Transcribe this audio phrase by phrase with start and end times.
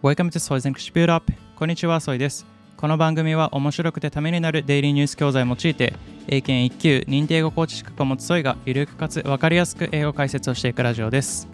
[0.00, 2.46] Welcome to Soy's English Build Up こんにちは、ソイです。
[2.76, 5.92] この番組は面白くてためになるデイリーニュース教材を用いて、
[6.28, 11.48] 英検1級認定英語コーチ資格を持つソイがゆるくかつわかりやすく英語解説をしていくラジオです。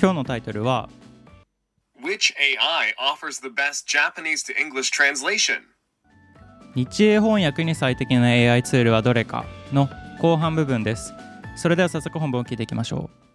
[0.00, 0.88] 今日のタイトルは、
[2.02, 5.58] Which AI offers the best Japanese to English translation?
[6.74, 9.44] 日英翻訳に最適な AI ツールはどれか
[9.74, 9.90] の
[10.22, 11.12] 後半部分です。
[11.54, 13.28] それでは早速本文を聞いていきましょう。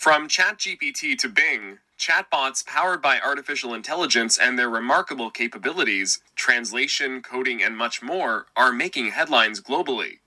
[0.00, 7.62] From ChatGPT to Bing, chatbots powered by artificial intelligence and their remarkable capabilities, translation, coding,
[7.62, 10.18] and much more, are making headlines globally.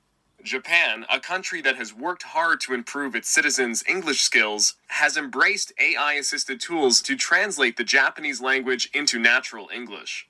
[0.44, 5.74] Japan, a country that has worked hard to improve its citizens' English skills, has embraced
[5.80, 10.28] AI assisted tools to translate the Japanese language into natural English.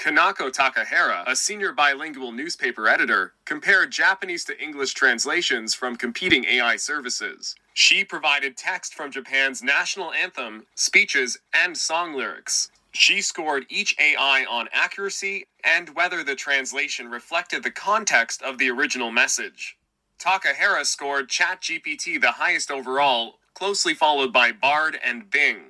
[0.00, 6.76] Kanako Takahara, a senior bilingual newspaper editor, compared Japanese to English translations from competing AI
[6.76, 7.54] services.
[7.74, 12.70] She provided text from Japan's national anthem, speeches, and song lyrics.
[12.92, 18.70] She scored each AI on accuracy and whether the translation reflected the context of the
[18.70, 19.76] original message.
[20.18, 25.69] Takahara scored ChatGPT the highest overall, closely followed by Bard and Bing.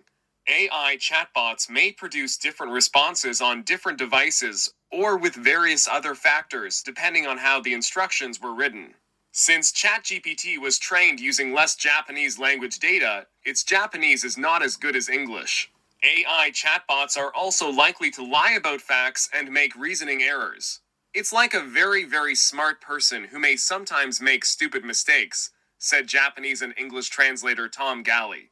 [0.51, 7.25] AI chatbots may produce different responses on different devices or with various other factors depending
[7.25, 8.95] on how the instructions were written.
[9.31, 14.97] Since ChatGPT was trained using less Japanese language data, its Japanese is not as good
[14.97, 15.71] as English.
[16.03, 20.81] AI chatbots are also likely to lie about facts and make reasoning errors.
[21.15, 26.61] It's like a very, very smart person who may sometimes make stupid mistakes, said Japanese
[26.61, 28.51] and English translator Tom Gally.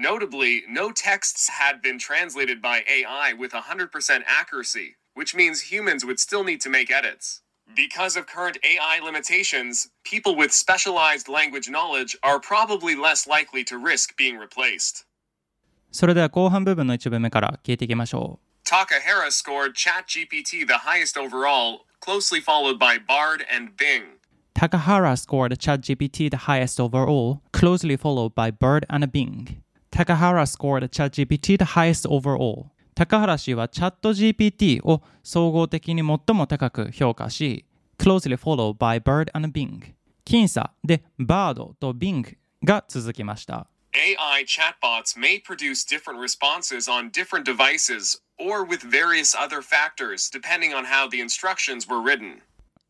[0.00, 6.20] Notably, no texts had been translated by AI with 100% accuracy, which means humans would
[6.20, 7.42] still need to make edits.
[7.74, 13.76] Because of current AI limitations, people with specialized language knowledge are probably less likely to
[13.76, 15.04] risk being replaced.
[15.90, 18.68] それでは後半部分の一部目から聞いていきましょう。
[18.68, 24.18] Takahara scored ChatGPT the highest overall, closely followed by Bard and Bing.
[24.54, 29.62] Takahara scored ChatGPT the highest overall, closely followed by Bird and Bing.
[29.93, 32.71] Takahara scored ChatGPT the highest overall.
[32.95, 37.65] 高原氏は ChatGPT を総合的に最も高く評価し、
[37.99, 39.93] closely followed by Bard and Bing。
[40.25, 43.67] 僅差で Bard と Bing が続きました。
[43.93, 50.85] AI chatbots may produce different responses on different devices or with various other factors depending on
[50.85, 52.41] how the instructions were written.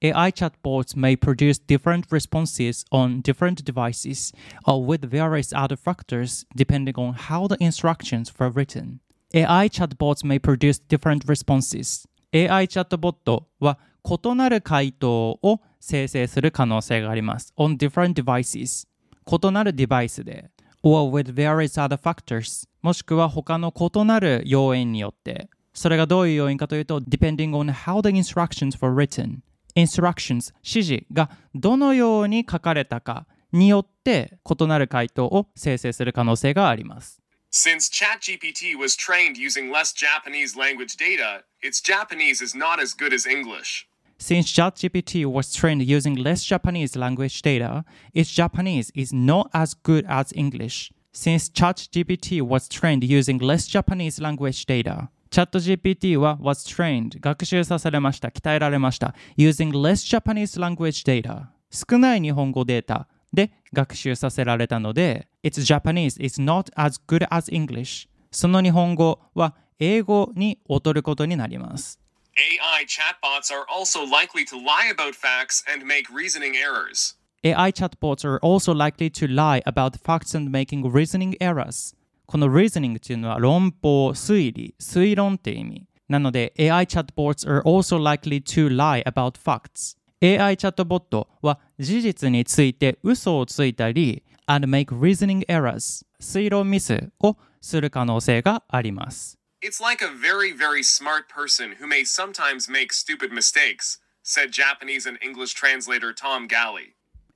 [0.02, 4.32] AI chatbots may produce different responses on different devices
[4.64, 9.00] or with various other factors depending on how the instructions were written.
[9.34, 12.06] AI chatbots may produce different responses.
[12.32, 17.52] AI チャットボットは異なる回答を生成する可能性があります。
[17.58, 18.86] on different devices
[19.26, 20.50] 異なるデバイスで
[20.82, 29.40] or with various other factors もしくは他の異なる要因によってそれがどういう要因かというと depending on how the instructions were written
[29.74, 37.20] instructions 指示がどのように書かれたかによって異なる回答を生成する可能性があります。
[37.50, 43.14] Since ChatGPT was trained using less Japanese language data, its Japanese is not as good
[43.14, 43.88] as English.
[44.18, 50.04] Since ChatGPT was trained using less Japanese language data, its Japanese is not as good
[50.06, 50.92] as English.
[51.12, 59.71] Since ChatGPT was trained using less Japanese language data, ChatGPT は was trained 学習させられました鍛えられました using
[59.71, 71.99] less Japanese language data 少ない日本語データで学習させられたので its Japanese is not as good as English その日本語は英語に劣ることになります
[72.35, 77.15] AI chatbots are also likely to lie about facts and make reasoning errors.
[77.43, 81.93] AI chatbots are also likely to lie about facts and making reasoning errors.
[82.25, 85.85] この reasoning っていうのは論法、推理、推論って意味。
[86.09, 89.97] なので AI chatbots are also likely to lie about facts.
[90.21, 99.37] AI チャットボットは事実について嘘をついたり and make reasoning errors 推論ミスをする可能性があります。
[99.61, 105.17] It's like a very, very smart person who may sometimes make stupid mistakes, said Japanese and
[105.23, 106.95] English translator Tom Galley.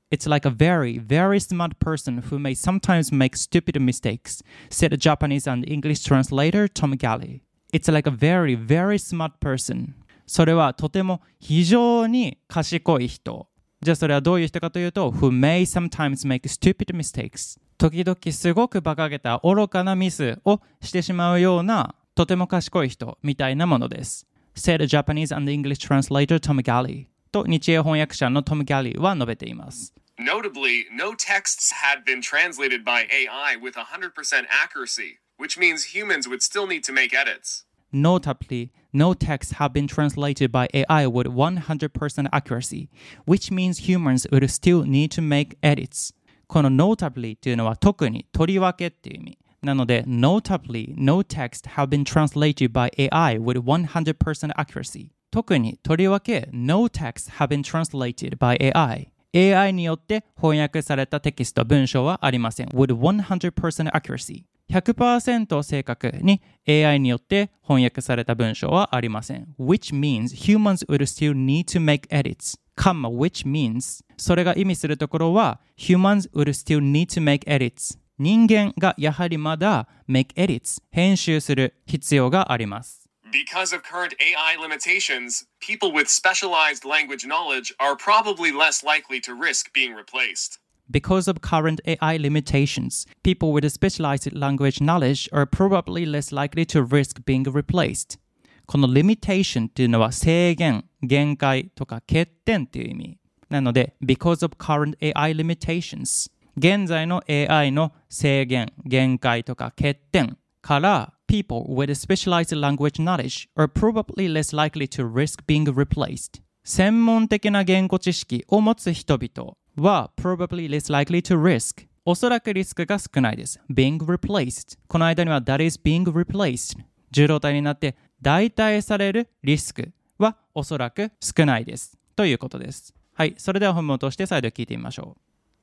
[0.10, 4.98] It's like a very, very smart person who may sometimes make stupid mistakes, said a
[4.98, 7.42] Japanese and English translator Tom Galley.
[7.74, 9.96] It's like a very, very smart person.
[10.26, 13.48] それはとても非常に賢い人。
[13.82, 17.60] じゃあそれはどういう人かというと、who may sometimes make stupid mistakes.
[17.78, 24.26] 時々すごく馬鹿げた愚かなミスをしてしまうようなとても賢い人みたいなものです。
[24.56, 27.08] said Japanese and English translator Tom Galley.
[27.31, 29.95] と日英翻訳者のトム・ギャリーは述べています。
[30.19, 36.43] Notably, no texts had been translated by AI with 100% accuracy, which means humans would
[36.43, 37.65] still need to make edits.
[37.93, 42.89] Notably, no texts have been translated by AI with 100% accuracy,
[43.25, 46.15] which means humans will still need to make edits.
[46.47, 49.39] この notably っていうのは特にとりわけっていう意味。
[49.63, 55.11] なので、notably, no text have been translated by AI with 100% accuracy.
[55.32, 59.12] 特にとりわけ no text have been translated by AI.
[59.36, 62.68] AI によって翻訳されたテキスト文章はありません。
[62.70, 64.44] with 100% accuracy。
[64.70, 69.48] 100%正確に AI によって翻訳された文章はありません。
[69.60, 72.60] which means humans will still need to make edits.
[72.76, 83.07] カンマ which means それが意味するところは humans will still need to make edits 人間がやはりまだ make edits 編集する必要があります
[83.31, 89.35] Because of current AI limitations, people with specialized language knowledge are probably less likely to
[89.35, 90.59] risk being replaced.
[90.91, 96.83] Because of current AI limitations, people with specialized language knowledge are probably less likely to
[96.83, 98.19] risk being replaced.
[98.67, 103.19] この limitation っていうのは制限、限界とか欠点っていう意味。
[103.49, 114.56] なので、because of current AI limitations 現在の AI の制限、限界とか欠点から people with specialized language knowledge are probably less
[114.56, 123.60] likely to risk being replaced 専門的な言語知識を持つ人々は probably less likely to risk おそらくリスクが少ないです。
[123.70, 126.78] being replaced この間には that is being replaced
[127.12, 131.98] 重動体になって代替されるリスクはおそらく少ないです。
[132.16, 132.94] ということです。
[133.14, 135.18] はい、それでは本文を通して再度聞いてみましょ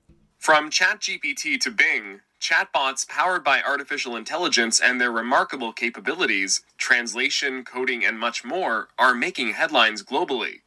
[0.08, 0.12] う。
[0.40, 8.18] From ChatGPT to Bing, chatbots powered by artificial intelligence and their remarkable capabilities, translation, coding, and
[8.18, 10.60] much more, are making headlines globally.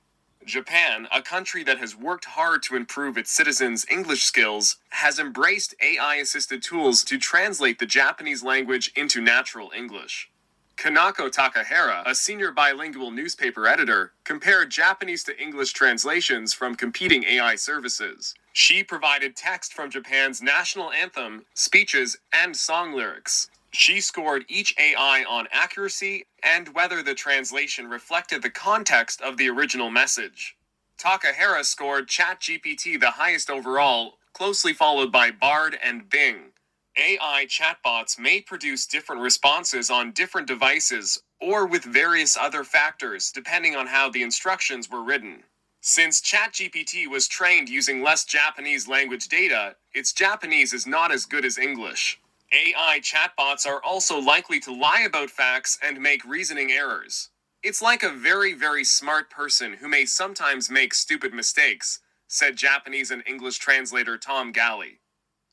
[0.44, 5.76] Japan, a country that has worked hard to improve its citizens' English skills, has embraced
[5.84, 10.32] AI assisted tools to translate the Japanese language into natural English.
[10.78, 17.56] Kanako Takahara, a senior bilingual newspaper editor, compared Japanese to English translations from competing AI
[17.56, 18.36] services.
[18.54, 23.50] She provided text from Japan's national anthem, speeches, and song lyrics.
[23.72, 29.50] She scored each AI on accuracy and whether the translation reflected the context of the
[29.50, 30.58] original message.
[31.00, 36.54] Takahara scored ChatGPT the highest overall, closely followed by Bard and Bing.
[37.00, 43.76] AI chatbots may produce different responses on different devices or with various other factors depending
[43.76, 45.44] on how the instructions were written.
[45.82, 51.46] Since ChatGPT was trained using less Japanese language data, its Japanese is not as good
[51.46, 52.20] as English.
[52.52, 57.30] AI chatbots are also likely to lie about facts and make reasoning errors.
[57.62, 63.12] It's like a very, very smart person who may sometimes make stupid mistakes, said Japanese
[63.12, 65.00] and English translator Tom Gally.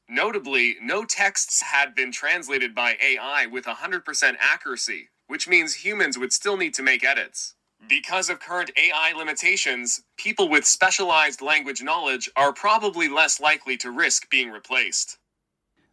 [0.09, 6.33] Notably, no texts had been translated by AI with 100% accuracy, which means humans would
[6.33, 7.53] still need to make edits.
[7.87, 13.91] Because of current AI limitations, people with specialized language knowledge are probably less likely to
[13.91, 15.19] risk being replaced.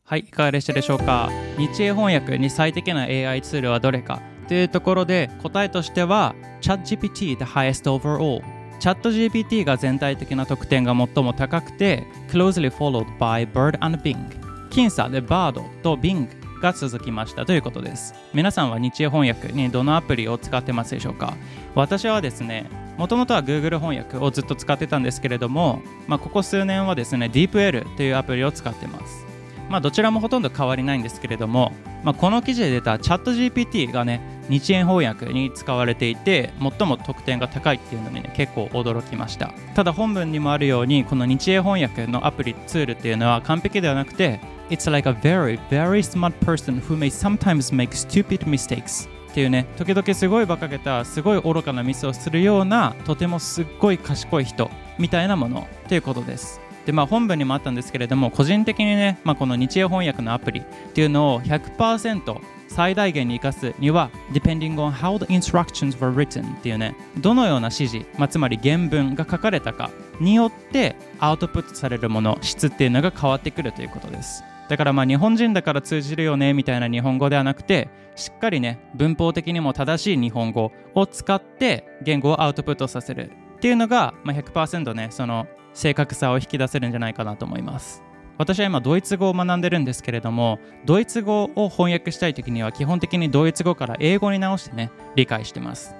[0.04, 8.40] はい、いかがでしたでしょうか日英翻訳に最適な AI ツールはどれかというところで答えとしては ChatGPT the highest overall
[8.81, 14.17] チャット GPT が全体的な得点が最も高くて closely followed by Bird and Bing
[14.71, 16.27] 僅差で Bird と Bing
[16.59, 18.15] が続きましたということです。
[18.33, 21.35] 皆さんは日英翻訳にどのアプリを使ってますでしょうか？
[21.75, 29.27] 私はですねもともとは Google 翻訳をずっと使ってたんですけれども、まあ、ここ数年はですね DeepL というアプリを使ってます。
[29.69, 31.71] まあ、どちらもほとんど変わりないんですけれども、
[32.03, 39.53] まあ、この記事で出たチャット GPT がね日円翻訳に使われていて最も得点が高いっていうのにね結構驚きました。
[39.73, 56.59] ただ本文にもあるようにこの日英翻訳のアプリツールっていうのは完璧ではなくて It's like a very very smart person who may sometimes make stupid mistakes っていうね時々すごい馬鹿げたすごい愚かなミスをするようなとてもすっごい賢い人みたいなものということです。
[56.85, 62.41] でまあ、本文にもあったんですけれども個人的にね、まあ、この日英翻訳のアプリっていうのを100%
[62.71, 66.95] 最大限に生かすには depending on how the instructions were written っていうね。
[67.17, 74.43] どのような指示、まあ、つまり原文が書かれたかによってアウトプットされるもの質っていうのが変わってくるということです。
[74.69, 88.01] だからまあ日本人だから通じるよねみたいな日本語ではなくてしっかりね文法的にも正しい日本語を使って言語をアウトプットさせるっていうのが、まあ、100%ねその正確さを引き出せるんじゃないかなと思います。
[88.37, 95.95] 私は今ドイツ語を学んでるんですけれどもドイツ語を翻訳したい時には基本的にドイツ語から英語に直してね理解してます。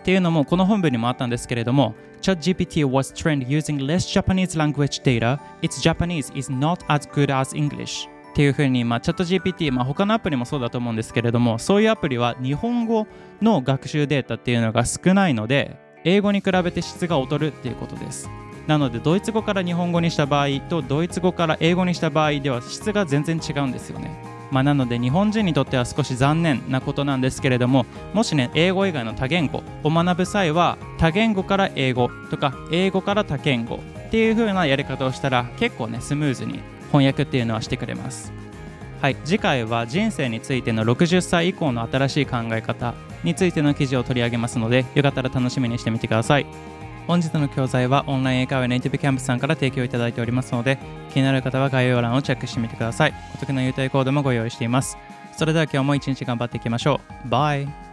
[0.00, 5.38] っていうのもこの本文にもあったんですけれども ChatGPT was trained using less Japanese language data.
[5.62, 8.08] Its Japanese is not as good as English.
[8.32, 13.06] っていうふうに、まあ、チャット GPT、まあ、他のアプリもそうだと思うんですけれどもそういうアプリは日本語
[13.40, 18.28] の学習データっていうのが少ないので英語に比べて質が劣るっていうことです。
[18.66, 24.34] なのでドイツ語から日本語にした場合とドイツ語から英語にした場合では質が全然違うんですよね。
[24.50, 38.32] まあ、なので日本人にとっては少し残念なことなんですけれどももしね英語以外の多言語を学ぶ際は多言語から英語とか英語から多言語っていう風なやり方をしたら結構ねスムーズに翻訳っていうのはしてくれます。
[39.00, 46.46] はい次回は人生についての60歳以降の新しい考え方についての記事を取り上げますのでよかったら楽しみにしてみてください。
[47.06, 50.78] 本日の教材はオンライン英会話ネイティブキャンプさんから提供いただいておりますので
[51.12, 53.14] 気になる方は概要欄をチェックしてみてください。
[53.34, 54.96] お得な優待コードもご用意しています。
[55.36, 57.28] それでは今日も一日頑張っていきましょう。
[57.28, 57.83] バイ。